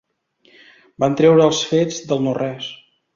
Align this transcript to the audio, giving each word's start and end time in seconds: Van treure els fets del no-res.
Van 1.03 1.17
treure 1.19 1.45
els 1.49 1.59
fets 1.73 1.99
del 2.13 2.25
no-res. 2.29 2.71